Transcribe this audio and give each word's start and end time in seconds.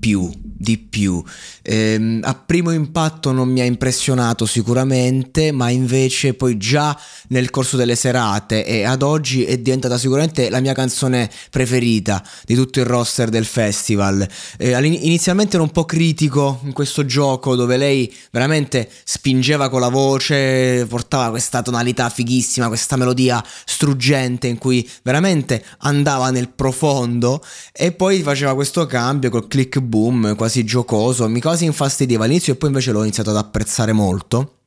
di 0.00 0.78
più. 0.78 1.22
Eh, 1.62 2.18
a 2.22 2.34
primo 2.34 2.70
impatto 2.72 3.32
non 3.32 3.48
mi 3.48 3.60
ha 3.60 3.64
impressionato 3.64 4.46
sicuramente, 4.46 5.52
ma 5.52 5.70
invece 5.70 6.34
poi 6.34 6.56
già 6.56 6.98
nel 7.28 7.50
corso 7.50 7.76
delle 7.76 7.94
serate 7.94 8.64
e 8.64 8.84
ad 8.84 9.02
oggi 9.02 9.44
è 9.44 9.58
diventata 9.58 9.98
sicuramente 9.98 10.50
la 10.50 10.60
mia 10.60 10.72
canzone 10.72 11.30
preferita 11.50 12.24
di 12.44 12.54
tutto 12.54 12.80
il 12.80 12.86
roster 12.86 13.28
del 13.28 13.44
festival. 13.44 14.26
Eh, 14.56 14.76
inizialmente 14.84 15.56
ero 15.56 15.64
un 15.64 15.70
po' 15.70 15.84
critico 15.84 16.60
in 16.64 16.72
questo 16.72 17.04
gioco 17.04 17.54
dove 17.54 17.76
lei 17.76 18.12
veramente 18.30 18.88
spingeva 19.04 19.68
con 19.68 19.80
la 19.80 19.88
voce, 19.88 20.86
portava 20.88 21.30
questa 21.30 21.62
tonalità 21.62 22.08
fighissima, 22.08 22.68
questa 22.68 22.96
melodia 22.96 23.42
struggente 23.64 24.46
in 24.46 24.58
cui 24.58 24.88
veramente 25.02 25.64
andava 25.78 26.30
nel 26.30 26.48
profondo 26.48 27.44
e 27.72 27.92
poi 27.92 28.22
faceva 28.22 28.54
questo 28.54 28.86
cambio 28.86 29.30
col 29.30 29.48
click 29.48 29.80
boom 29.88 30.36
quasi 30.36 30.64
giocoso, 30.64 31.28
mi 31.28 31.40
quasi 31.40 31.64
infastidiva 31.64 32.24
all'inizio 32.24 32.52
e 32.52 32.56
poi 32.56 32.68
invece 32.68 32.92
l'ho 32.92 33.02
iniziato 33.02 33.30
ad 33.30 33.36
apprezzare 33.36 33.92
molto 33.92 34.57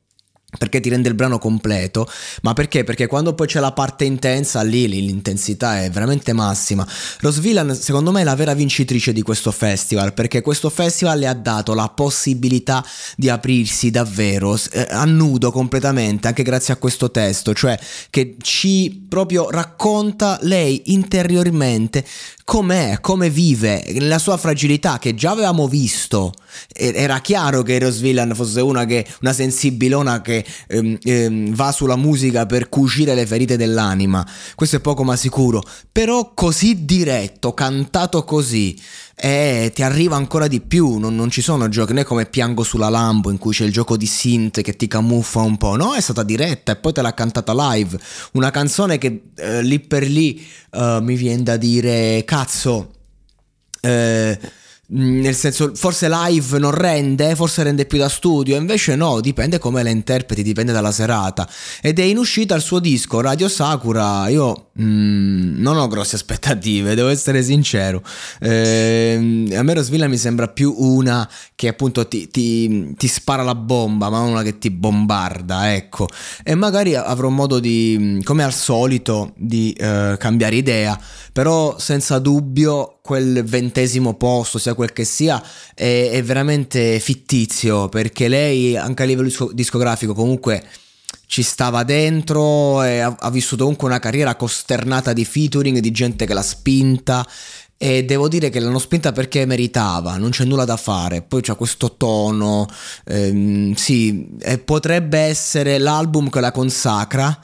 perché 0.58 0.80
ti 0.80 0.90
rende 0.90 1.08
il 1.08 1.14
brano 1.14 1.38
completo, 1.38 2.08
ma 2.42 2.52
perché? 2.52 2.84
Perché 2.84 3.06
quando 3.06 3.34
poi 3.34 3.46
c'è 3.46 3.60
la 3.60 3.72
parte 3.72 4.04
intensa, 4.04 4.62
lì 4.62 4.86
l'intensità 4.86 5.82
è 5.82 5.90
veramente 5.90 6.32
massima. 6.32 6.86
Rose 7.20 7.40
Villain 7.40 7.74
secondo 7.74 8.12
me 8.12 8.20
è 8.20 8.24
la 8.24 8.34
vera 8.34 8.52
vincitrice 8.52 9.12
di 9.12 9.22
questo 9.22 9.50
festival, 9.50 10.12
perché 10.12 10.42
questo 10.42 10.68
festival 10.68 11.18
le 11.20 11.26
ha 11.26 11.34
dato 11.34 11.72
la 11.74 11.88
possibilità 11.88 12.84
di 13.16 13.30
aprirsi 13.30 13.90
davvero 13.90 14.58
eh, 14.72 14.86
a 14.90 15.04
nudo 15.04 15.50
completamente, 15.50 16.28
anche 16.28 16.42
grazie 16.42 16.74
a 16.74 16.76
questo 16.76 17.10
testo, 17.10 17.54
cioè 17.54 17.78
che 18.10 18.36
ci 18.40 19.06
proprio 19.08 19.50
racconta 19.50 20.38
lei 20.42 20.82
interiormente 20.86 22.04
com'è, 22.44 22.98
come 23.00 23.30
vive, 23.30 23.84
la 24.00 24.18
sua 24.18 24.36
fragilità 24.36 24.98
che 24.98 25.14
già 25.14 25.30
avevamo 25.30 25.68
visto. 25.68 26.32
Era 26.70 27.20
chiaro 27.20 27.62
che 27.62 27.78
Rose 27.78 28.02
Villain 28.02 28.34
fosse 28.34 28.60
una, 28.60 28.84
che, 28.84 29.06
una 29.22 29.32
sensibilona 29.32 30.20
che 30.20 30.41
ehm, 30.68 30.98
ehm, 31.02 31.54
va 31.54 31.72
sulla 31.72 31.96
musica 31.96 32.46
per 32.46 32.68
cucire 32.68 33.14
le 33.14 33.26
ferite 33.26 33.56
dell'anima, 33.56 34.26
questo 34.54 34.76
è 34.76 34.80
poco 34.80 35.04
ma 35.04 35.16
sicuro, 35.16 35.62
però 35.90 36.32
così 36.34 36.84
diretto, 36.84 37.54
cantato 37.54 38.24
così, 38.24 38.78
eh, 39.14 39.70
ti 39.74 39.82
arriva 39.82 40.16
ancora 40.16 40.46
di 40.46 40.60
più, 40.60 40.98
non, 40.98 41.14
non 41.14 41.30
ci 41.30 41.42
sono 41.42 41.68
giochi, 41.68 41.92
non 41.92 42.02
è 42.02 42.04
come 42.04 42.26
Piango 42.26 42.62
sulla 42.62 42.88
Lambo 42.88 43.30
in 43.30 43.38
cui 43.38 43.52
c'è 43.52 43.64
il 43.64 43.72
gioco 43.72 43.96
di 43.96 44.06
synth 44.06 44.62
che 44.62 44.76
ti 44.76 44.88
camuffa 44.88 45.40
un 45.40 45.56
po', 45.56 45.76
no, 45.76 45.94
è 45.94 46.00
stata 46.00 46.22
diretta 46.22 46.72
e 46.72 46.76
poi 46.76 46.92
te 46.92 47.02
l'ha 47.02 47.14
cantata 47.14 47.52
live, 47.54 47.98
una 48.32 48.50
canzone 48.50 48.98
che 48.98 49.30
eh, 49.36 49.62
lì 49.62 49.80
per 49.80 50.06
lì 50.06 50.44
eh, 50.70 50.98
mi 51.00 51.16
viene 51.16 51.42
da 51.42 51.56
dire 51.56 52.22
cazzo... 52.24 52.94
Eh, 53.80 54.38
nel 54.88 55.34
senso 55.34 55.72
forse 55.74 56.08
live 56.08 56.58
non 56.58 56.72
rende, 56.72 57.34
forse 57.34 57.62
rende 57.62 57.86
più 57.86 57.98
da 57.98 58.08
studio, 58.08 58.56
invece 58.56 58.96
no, 58.96 59.20
dipende 59.20 59.58
come 59.58 59.82
la 59.82 59.90
interpreti, 59.90 60.42
dipende 60.42 60.72
dalla 60.72 60.92
serata. 60.92 61.48
Ed 61.80 61.98
è 61.98 62.02
in 62.02 62.18
uscita 62.18 62.54
il 62.54 62.62
suo 62.62 62.78
disco 62.78 63.20
Radio 63.20 63.48
Sakura, 63.48 64.28
io 64.28 64.70
mm, 64.80 65.60
non 65.60 65.76
ho 65.76 65.86
grosse 65.88 66.16
aspettative, 66.16 66.94
devo 66.94 67.08
essere 67.08 67.42
sincero. 67.42 68.02
Eh, 68.40 69.48
a 69.54 69.62
me 69.62 69.74
Rosvilla 69.74 70.08
mi 70.08 70.16
sembra 70.16 70.48
più 70.48 70.74
una 70.76 71.28
che 71.54 71.68
appunto 71.68 72.06
ti, 72.08 72.28
ti, 72.28 72.94
ti, 72.96 73.08
spara 73.08 73.42
la 73.42 73.54
bomba, 73.54 74.08
ma 74.10 74.20
una 74.20 74.42
che 74.42 74.58
ti 74.58 74.70
bombarda, 74.70 75.74
ecco. 75.74 76.08
E 76.42 76.54
magari 76.54 76.94
avrò 76.94 77.28
modo 77.28 77.58
di, 77.58 78.20
come 78.24 78.42
al 78.42 78.54
solito, 78.54 79.32
di 79.36 79.72
eh, 79.72 80.16
cambiare 80.18 80.56
idea, 80.56 80.98
però 81.32 81.78
senza 81.78 82.18
dubbio 82.18 82.98
quel 83.02 83.42
ventesimo 83.44 84.14
posto, 84.14 84.58
sia 84.58 84.74
quel 84.74 84.92
che 84.92 85.04
sia, 85.04 85.42
è, 85.74 86.10
è 86.12 86.22
veramente 86.22 86.98
fittizio 87.00 87.88
perché 87.88 88.28
lei 88.28 88.76
anche 88.76 89.02
a 89.02 89.06
livello 89.06 89.50
discografico 89.52 90.14
comunque 90.14 90.64
ci 91.32 91.42
stava 91.42 91.82
dentro 91.82 92.82
e 92.82 92.98
ha, 92.98 93.16
ha, 93.18 93.30
vissuto 93.30 93.62
comunque 93.62 93.88
una 93.88 93.98
carriera 93.98 94.34
costernata 94.34 95.14
di 95.14 95.24
featuring, 95.24 95.78
di 95.78 95.90
gente 95.90 96.26
che 96.26 96.34
l'ha 96.34 96.42
spinta. 96.42 97.26
E 97.78 98.04
devo 98.04 98.28
dire 98.28 98.50
che 98.50 98.60
l'hanno 98.60 98.78
spinta 98.78 99.12
perché 99.12 99.46
meritava, 99.46 100.18
non 100.18 100.28
c'è 100.28 100.44
nulla 100.44 100.66
da 100.66 100.76
fare, 100.76 101.22
poi 101.22 101.40
c'ha 101.40 101.54
questo 101.54 101.96
tono, 101.96 102.68
ehm, 103.06 103.72
sì, 103.72 104.28
potrebbe 104.62 105.20
essere 105.20 105.78
l'album 105.78 106.28
che 106.28 106.40
la 106.40 106.52
consacra 106.52 107.40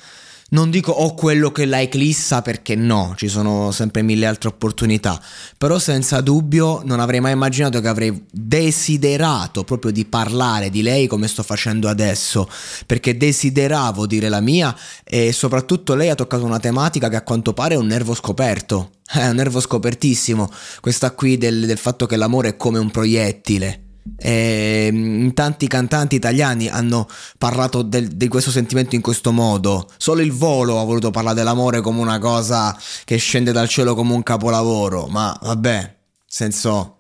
non 0.51 0.71
dico 0.71 0.93
ho 0.93 1.13
quello 1.15 1.51
che 1.51 1.67
la 1.67 1.81
eclissa 1.81 2.41
perché 2.41 2.75
no, 2.75 3.13
ci 3.17 3.29
sono 3.29 3.71
sempre 3.71 4.03
mille 4.03 4.27
altre 4.27 4.49
opportunità, 4.49 5.21
però 5.59 5.79
senza 5.79 6.21
dubbio 6.21 6.81
non 6.85 7.01
avrei 7.01 7.21
mai 7.21 7.33
immaginato 7.33 7.81
che 7.81 7.89
avrei 7.89 8.25
desiderato 8.31 9.65
proprio 9.65 9.91
di 9.91 10.07
parlare 10.07 10.71
di 10.71 10.83
lei 10.83 11.07
come 11.07 11.29
sto 11.29 11.43
facendo 11.43 11.89
adesso, 11.89 12.49
perché 12.87 13.17
desideravo 13.17 14.07
dire 14.07 14.29
la 14.29 14.41
mia 14.41 14.75
e 15.05 15.33
soprattutto 15.33 15.95
lei 15.95 16.09
ha 16.09 16.15
toccato 16.15 16.45
una 16.45 16.61
tematica 16.61 17.09
che 17.09 17.17
a 17.17 17.23
quanto 17.23 17.53
pare 17.53 17.75
è 17.75 17.79
un 17.79 17.87
nervo 17.87 18.15
scoperto, 18.15 18.93
è 19.13 19.29
un 19.29 19.37
nervo 19.37 19.61
scopertissimo, 19.61 20.51
questa 20.81 21.11
qui 21.11 21.37
del, 21.37 21.67
del 21.67 21.79
fatto 21.79 22.07
che 22.07 22.17
l'amore 22.17 22.51
è 22.51 22.57
come 22.57 22.79
un 22.79 22.91
proiettile 22.91 23.83
e 24.17 24.89
mm, 24.93 25.29
tanti 25.31 25.67
cantanti 25.67 26.15
italiani 26.17 26.69
hanno 26.69 27.07
parlato 27.37 27.83
del, 27.83 28.09
di 28.09 28.29
questo 28.29 28.51
sentimento 28.51 28.95
in 28.95 29.01
questo 29.01 29.33
modo. 29.33 29.89
Solo 29.97 30.21
il 30.23 30.33
volo 30.33 30.81
ha 30.81 30.85
voluto 30.85 31.11
parlare 31.11 31.37
dell'amore 31.37 31.81
come 31.81 32.01
una 32.01 32.19
cosa 32.19 32.77
che 33.05 33.17
scende 33.17 33.53
dal 33.53 33.69
cielo 33.69 33.95
come 33.95 34.13
un 34.13 34.23
capolavoro. 34.23 35.07
Ma 35.07 35.37
vabbè, 35.41 35.97
senso 36.27 36.99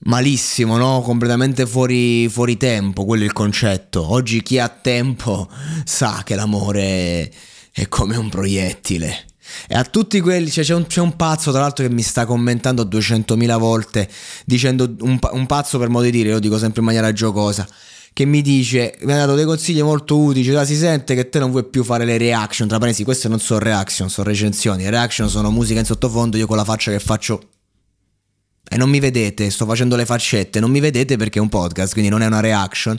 malissimo, 0.00 0.76
no? 0.76 1.00
Completamente 1.02 1.66
fuori, 1.66 2.28
fuori 2.28 2.56
tempo, 2.56 3.04
quello 3.04 3.22
è 3.22 3.26
il 3.26 3.32
concetto. 3.32 4.12
Oggi 4.12 4.42
chi 4.42 4.58
ha 4.58 4.68
tempo 4.68 5.48
sa 5.84 6.22
che 6.24 6.34
l'amore 6.34 7.32
è 7.72 7.88
come 7.88 8.16
un 8.16 8.28
proiettile. 8.28 9.26
E 9.68 9.74
a 9.74 9.84
tutti 9.84 10.20
quelli, 10.20 10.50
cioè 10.50 10.64
c'è, 10.64 10.74
un, 10.74 10.86
c'è, 10.86 11.00
un, 11.00 11.16
pazzo 11.16 11.50
tra 11.50 11.60
l'altro 11.60 11.86
che 11.86 11.92
mi 11.92 12.02
sta 12.02 12.26
commentando 12.26 12.84
200.000 12.84 13.58
volte, 13.58 14.08
dicendo 14.44 14.94
un, 15.00 15.18
un, 15.32 15.46
pazzo 15.46 15.78
per 15.78 15.88
modo 15.88 16.04
di 16.04 16.10
dire, 16.10 16.32
lo 16.32 16.38
dico 16.38 16.58
sempre 16.58 16.80
in 16.80 16.86
maniera 16.86 17.12
giocosa, 17.12 17.66
che 18.12 18.24
mi 18.24 18.42
dice, 18.42 18.96
mi 19.02 19.12
ha 19.12 19.16
dato 19.16 19.34
dei 19.34 19.44
consigli 19.44 19.82
molto 19.82 20.18
utili, 20.18 20.44
cioè, 20.44 20.64
si 20.64 20.76
sente 20.76 21.14
che 21.14 21.28
te 21.28 21.38
non 21.38 21.50
vuoi 21.50 21.64
più 21.64 21.84
fare 21.84 22.04
le 22.04 22.16
reaction, 22.18 22.68
tra 22.68 22.78
parentesi, 22.78 23.04
queste 23.04 23.28
non 23.28 23.40
sono 23.40 23.60
reaction, 23.60 24.08
sono 24.08 24.28
recensioni, 24.28 24.84
le 24.84 24.90
reaction 24.90 25.28
sono 25.28 25.50
musica 25.50 25.80
in 25.80 25.86
sottofondo, 25.86 26.36
io 26.36 26.46
con 26.46 26.56
la 26.56 26.64
faccia 26.64 26.90
che 26.90 26.98
faccio 26.98 27.50
e 28.68 28.76
non 28.76 28.90
mi 28.90 28.98
vedete, 28.98 29.48
sto 29.50 29.64
facendo 29.64 29.94
le 29.94 30.04
faccette, 30.04 30.58
non 30.58 30.70
mi 30.70 30.80
vedete 30.80 31.16
perché 31.16 31.38
è 31.38 31.42
un 31.42 31.48
podcast, 31.48 31.92
quindi 31.92 32.10
non 32.10 32.20
è 32.20 32.26
una 32.26 32.40
reaction, 32.40 32.98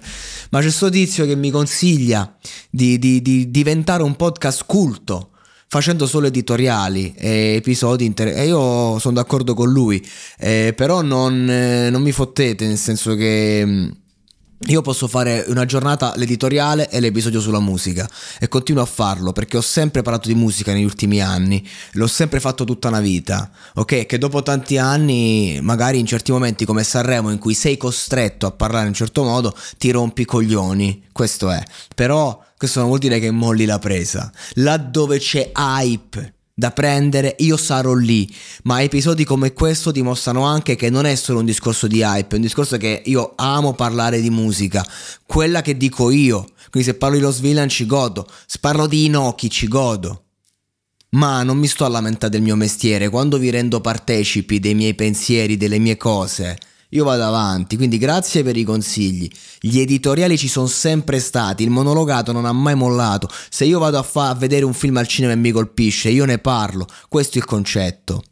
ma 0.52 0.62
c'è 0.62 0.70
sto 0.70 0.90
tizio 0.90 1.26
che 1.26 1.36
mi 1.36 1.52
consiglia 1.52 2.38
di, 2.70 2.98
di, 2.98 3.22
di 3.22 3.52
diventare 3.52 4.02
un 4.02 4.16
podcast 4.16 4.64
culto 4.66 5.32
facendo 5.68 6.06
solo 6.08 6.28
editoriali 6.28 7.14
e 7.18 7.56
episodi 7.56 8.06
inter- 8.06 8.38
e 8.38 8.46
io 8.46 9.00
sono 9.00 9.16
d'accordo 9.16 9.54
con 9.54 9.70
lui 9.70 10.06
eh, 10.40 10.74
però 10.76 11.02
non, 11.02 11.50
eh, 11.50 11.90
non 11.90 12.02
mi 12.02 12.12
fottete 12.12 12.66
nel 12.66 12.78
senso 12.78 13.16
che 13.16 13.64
mm, 13.66 13.90
io 14.66 14.82
posso 14.82 15.08
fare 15.08 15.46
una 15.48 15.66
giornata 15.66 16.14
l'editoriale 16.16 16.90
e 16.90 17.00
l'episodio 17.00 17.40
sulla 17.40 17.60
musica 17.60 18.10
e 18.40 18.48
continuo 18.48 18.82
a 18.82 18.88
farlo 18.88 19.32
perché 19.32 19.58
ho 19.58 19.62
sempre 19.62 20.02
parlato 20.02 20.28
di 20.28 20.34
musica 20.34 20.74
negli 20.74 20.84
ultimi 20.84 21.22
anni, 21.22 21.66
l'ho 21.94 22.08
sempre 22.08 22.40
fatto 22.40 22.64
tutta 22.64 22.88
una 22.88 23.00
vita, 23.00 23.52
ok? 23.76 24.08
Che 24.08 24.18
dopo 24.18 24.42
tanti 24.42 24.78
anni, 24.78 25.60
magari 25.62 26.00
in 26.00 26.08
certi 26.08 26.32
momenti 26.32 26.66
come 26.66 26.84
Sanremo 26.84 27.30
in 27.30 27.38
cui 27.38 27.54
sei 27.54 27.78
costretto 27.78 28.48
a 28.48 28.52
parlare 28.52 28.84
in 28.84 28.90
un 28.90 28.96
certo 28.96 29.24
modo, 29.24 29.56
ti 29.78 29.92
rompi 29.92 30.24
i 30.24 30.26
coglioni, 30.26 31.04
questo 31.12 31.52
è. 31.52 31.64
Però 31.94 32.44
questo 32.58 32.80
non 32.80 32.88
vuol 32.88 33.00
dire 33.00 33.20
che 33.20 33.30
molli 33.30 33.66
la 33.66 33.80
presa. 33.80 34.32
Laddove 34.56 35.20
c'è 35.20 35.52
hype 35.56 36.37
da 36.60 36.72
prendere, 36.72 37.36
io 37.40 37.56
sarò 37.56 37.94
lì. 37.94 38.28
Ma 38.64 38.82
episodi 38.82 39.24
come 39.26 39.54
questo 39.54 39.92
dimostrano 39.92 40.42
anche 40.42 40.76
che 40.76 40.90
non 40.90 41.06
è 41.06 41.14
solo 41.14 41.38
un 41.38 41.46
discorso 41.46 41.86
di 41.86 42.02
hype, 42.02 42.34
è 42.34 42.36
un 42.38 42.42
discorso 42.42 42.78
che 42.78 43.04
io 43.06 43.34
amo 43.36 43.76
parlare 43.76 44.20
di 44.22 44.32
musica, 44.32 44.84
quella 45.28 45.62
che 45.62 45.78
dico 45.78 46.10
io. 46.10 46.50
Quindi 46.72 46.90
se 46.90 46.96
parlo 46.96 47.18
di 47.18 47.22
Los 47.22 47.42
Villain 47.42 47.70
ci 47.70 47.86
godo, 47.86 48.28
se 48.48 48.58
parlo 48.60 48.88
di 48.88 49.06
Inoki 49.06 49.52
ci 49.52 49.68
godo. 49.68 50.24
Ma 51.10 51.44
non 51.44 51.58
mi 51.60 51.68
sto 51.68 51.86
a 51.86 51.90
lamentare 51.90 52.32
del 52.32 52.42
mio 52.42 52.56
mestiere, 52.56 53.10
quando 53.10 53.38
vi 53.38 53.52
rendo 53.52 53.80
partecipi 53.80 54.60
dei 54.60 54.74
miei 54.74 54.96
pensieri, 54.96 55.58
delle 55.58 55.78
mie 55.78 55.96
cose, 55.96 56.58
io 56.90 57.04
vado 57.04 57.24
avanti, 57.26 57.76
quindi 57.76 57.98
grazie 57.98 58.44
per 58.44 58.56
i 58.56 58.64
consigli. 58.64 59.30
Gli 59.60 59.80
editoriali 59.80 60.38
ci 60.38 60.48
sono 60.48 60.68
sempre 60.68 61.20
stati, 61.20 61.64
il 61.64 61.70
monologato 61.70 62.32
non 62.32 62.46
ha 62.46 62.54
mai 62.54 62.76
mollato. 62.76 63.30
Se 63.50 63.66
io 63.66 63.80
vado 63.80 63.98
a, 63.98 64.04
fa- 64.04 64.30
a 64.30 64.36
vedere 64.36 64.64
un 64.64 64.74
film 64.74 64.96
al 64.98 65.08
cinema 65.08 65.34
e 65.34 65.38
mi 65.38 65.52
colpisce, 65.52 66.10
io 66.10 66.24
ne 66.24 66.38
parlo. 66.38 66.88
Questo 67.10 67.38
è 67.38 67.42
il 67.42 67.46
concetto. 67.46 68.24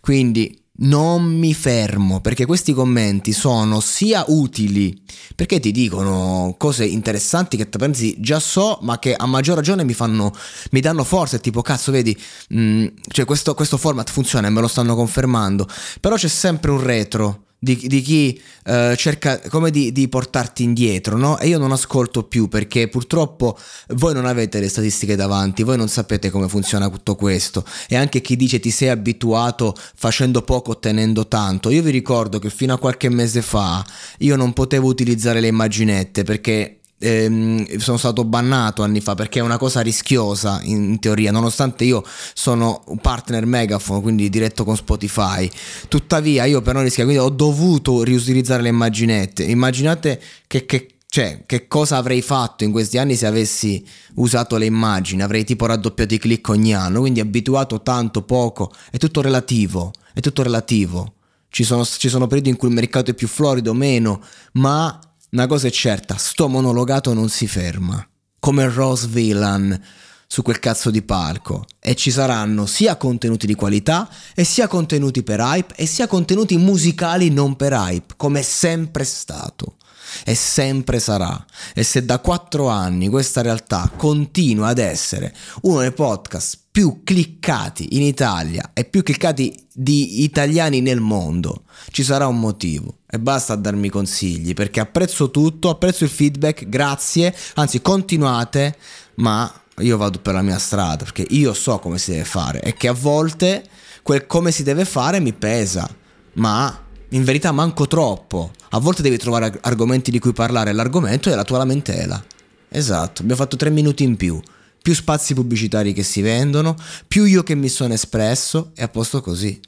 Quindi 0.00 0.62
non 0.78 1.24
mi 1.24 1.54
fermo 1.54 2.20
perché 2.20 2.44
questi 2.44 2.72
commenti 2.72 3.32
sono 3.32 3.80
sia 3.80 4.24
utili 4.28 5.02
perché 5.34 5.58
ti 5.58 5.70
dicono 5.72 6.54
cose 6.58 6.84
interessanti 6.84 7.56
che 7.56 7.66
pensi 7.66 8.16
già 8.18 8.38
so 8.38 8.78
ma 8.82 8.98
che 8.98 9.14
a 9.14 9.24
maggior 9.24 9.56
ragione 9.56 9.84
mi 9.84 9.94
fanno 9.94 10.34
mi 10.72 10.80
danno 10.80 11.02
forza 11.02 11.38
tipo 11.38 11.62
cazzo 11.62 11.92
vedi 11.92 12.14
mh, 12.48 12.60
mm, 12.60 12.86
cioè 13.08 13.24
questo, 13.24 13.54
questo 13.54 13.78
format 13.78 14.10
funziona 14.10 14.48
e 14.48 14.50
me 14.50 14.60
lo 14.60 14.68
stanno 14.68 14.94
confermando 14.94 15.66
però 15.98 16.16
c'è 16.16 16.28
sempre 16.28 16.70
un 16.70 16.82
retro 16.82 17.44
di, 17.66 17.88
di 17.88 18.00
chi 18.00 18.40
uh, 18.66 18.94
cerca 18.94 19.40
come 19.48 19.72
di, 19.72 19.90
di, 19.90 20.06
portarti 20.08 20.62
indietro, 20.62 21.16
no? 21.16 21.36
E 21.38 21.48
io 21.48 21.58
non 21.58 21.72
ascolto 21.72 22.22
più 22.22 22.46
perché 22.46 22.86
purtroppo 22.86 23.58
voi 23.88 24.14
non 24.14 24.24
avete 24.24 24.60
le 24.60 24.68
statistiche 24.68 25.16
davanti, 25.16 25.64
voi 25.64 25.76
non 25.76 25.88
sapete 25.88 26.30
come 26.30 26.48
funziona 26.48 26.88
tutto 26.88 27.16
questo. 27.16 27.64
E 27.88 27.96
anche 27.96 28.20
chi 28.20 28.36
dice 28.36 28.60
ti 28.60 28.70
sei 28.70 28.90
abituato 28.90 29.74
facendo 29.96 30.42
poco 30.42 30.70
ottenendo 30.72 31.26
tanto. 31.26 31.70
Io 31.70 31.82
vi 31.82 31.90
ricordo 31.90 32.38
che 32.38 32.50
fino 32.50 32.72
a 32.72 32.78
qualche 32.78 33.08
mese 33.08 33.42
fa 33.42 33.84
io 34.18 34.36
non 34.36 34.52
potevo 34.52 34.86
utilizzare 34.86 35.40
le 35.40 35.48
immaginette 35.48 36.22
perché 36.22 36.78
ehm, 36.98 37.76
sono 37.78 37.96
stato 37.96 38.24
bannato 38.24 38.82
anni 38.82 39.00
fa 39.00 39.14
perché 39.14 39.38
è 39.38 39.42
una 39.42 39.58
cosa 39.58 39.80
rischiosa 39.80 40.60
in, 40.62 40.98
teoria, 40.98 41.30
nonostante 41.30 41.84
io 41.84 42.02
sono 42.34 42.82
un 42.86 42.98
partner 42.98 43.46
Megaphone, 43.46 44.00
quindi 44.00 44.28
diretto 44.28 44.64
con 44.64 44.76
Spotify. 44.76 45.48
Tuttavia, 45.88 46.44
io 46.44 46.62
per 46.62 46.74
non 46.74 46.82
rischiare, 46.82 47.10
quindi 47.10 47.24
ho 47.24 47.34
dovuto 47.34 48.02
riutilizzare 48.02 48.62
le 48.62 48.68
immaginette. 48.68 49.44
Immaginate 49.44 50.20
che, 50.46 50.66
che 50.66 50.88
cioè, 51.08 51.44
che 51.46 51.66
cosa 51.66 51.96
avrei 51.96 52.20
fatto 52.20 52.64
in 52.64 52.72
questi 52.72 52.98
anni 52.98 53.16
se 53.16 53.26
avessi 53.26 53.82
usato 54.16 54.56
le 54.58 54.66
immagini? 54.66 55.22
Avrei 55.22 55.44
tipo 55.44 55.64
raddoppiato 55.64 56.12
i 56.12 56.18
click 56.18 56.48
ogni 56.48 56.74
anno, 56.74 57.00
quindi 57.00 57.20
abituato 57.20 57.80
tanto, 57.80 58.22
poco, 58.22 58.70
è 58.90 58.98
tutto 58.98 59.22
relativo, 59.22 59.92
è 60.12 60.20
tutto 60.20 60.42
relativo. 60.42 61.14
Ci 61.48 61.64
sono, 61.64 61.86
ci 61.86 62.10
sono 62.10 62.26
periodi 62.26 62.50
in 62.50 62.56
cui 62.56 62.68
il 62.68 62.74
mercato 62.74 63.12
è 63.12 63.14
più 63.14 63.28
florido, 63.28 63.72
meno, 63.72 64.20
ma 64.54 65.00
una 65.30 65.46
cosa 65.46 65.66
è 65.68 65.70
certa, 65.70 66.16
sto 66.16 66.48
monologato 66.48 67.12
non 67.12 67.28
si 67.28 67.46
ferma. 67.46 68.06
Come 68.38 68.68
Rose 68.68 69.08
Villain 69.08 69.82
su 70.26 70.42
quel 70.42 70.58
cazzo 70.58 70.90
di 70.90 71.02
palco. 71.02 71.64
E 71.78 71.94
ci 71.94 72.10
saranno 72.10 72.66
sia 72.66 72.96
contenuti 72.96 73.46
di 73.46 73.54
qualità, 73.54 74.08
e 74.34 74.44
sia 74.44 74.66
contenuti 74.66 75.22
per 75.22 75.40
hype, 75.40 75.74
e 75.76 75.86
sia 75.86 76.06
contenuti 76.06 76.56
musicali 76.56 77.30
non 77.30 77.56
per 77.56 77.72
hype, 77.72 78.14
come 78.16 78.40
è 78.40 78.42
sempre 78.42 79.04
stato. 79.04 79.76
E 80.24 80.34
sempre 80.34 80.98
sarà. 80.98 81.44
E 81.74 81.82
se 81.82 82.04
da 82.04 82.18
quattro 82.18 82.68
anni 82.68 83.08
questa 83.08 83.42
realtà 83.42 83.90
continua 83.96 84.68
ad 84.68 84.78
essere 84.78 85.34
uno 85.62 85.80
dei 85.80 85.92
podcast 85.92 86.58
più 86.70 87.00
cliccati 87.04 87.96
in 87.96 88.02
Italia 88.02 88.72
e 88.74 88.84
più 88.84 89.02
cliccati 89.02 89.66
di 89.72 90.24
italiani 90.24 90.80
nel 90.80 91.00
mondo, 91.00 91.62
ci 91.90 92.02
sarà 92.02 92.26
un 92.26 92.38
motivo 92.38 92.98
e 93.08 93.18
basta 93.18 93.54
darmi 93.54 93.88
consigli 93.88 94.52
perché 94.52 94.80
apprezzo 94.80 95.30
tutto, 95.30 95.70
apprezzo 95.70 96.04
il 96.04 96.10
feedback, 96.10 96.68
grazie, 96.68 97.34
anzi 97.54 97.80
continuate, 97.80 98.76
ma 99.16 99.50
io 99.78 99.96
vado 99.96 100.18
per 100.18 100.34
la 100.34 100.42
mia 100.42 100.58
strada 100.58 101.04
perché 101.04 101.26
io 101.30 101.54
so 101.54 101.78
come 101.78 101.98
si 101.98 102.10
deve 102.10 102.24
fare 102.24 102.60
e 102.60 102.74
che 102.74 102.88
a 102.88 102.92
volte 102.92 103.64
quel 104.02 104.26
come 104.26 104.50
si 104.50 104.62
deve 104.62 104.84
fare 104.84 105.18
mi 105.18 105.32
pesa, 105.32 105.88
ma 106.34 106.85
in 107.10 107.24
verità 107.24 107.52
manco 107.52 107.86
troppo. 107.86 108.50
A 108.70 108.78
volte 108.78 109.02
devi 109.02 109.16
trovare 109.16 109.58
argomenti 109.62 110.10
di 110.10 110.18
cui 110.18 110.32
parlare, 110.32 110.72
l'argomento 110.72 111.30
è 111.30 111.34
la 111.34 111.44
tua 111.44 111.58
lamentela. 111.58 112.22
Esatto, 112.68 113.22
abbiamo 113.22 113.40
fatto 113.40 113.56
tre 113.56 113.70
minuti 113.70 114.02
in 114.02 114.16
più 114.16 114.40
più 114.86 114.94
spazi 114.94 115.34
pubblicitari 115.34 115.92
che 115.92 116.04
si 116.04 116.20
vendono, 116.20 116.76
più 117.08 117.24
io 117.24 117.42
che 117.42 117.56
mi 117.56 117.68
sono 117.68 117.92
espresso 117.92 118.70
e 118.76 118.84
a 118.84 118.88
posto 118.88 119.20
così. 119.20 119.60